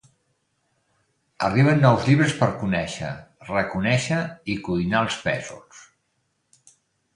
Arriben 1.47 1.83
nous 1.83 2.07
llibres 2.07 2.33
per 2.39 2.47
conèixer, 2.63 3.11
reconèixer 3.51 4.19
i 4.55 4.59
cuinar 4.71 5.05
els 5.09 5.21
pèsols. 5.29 5.87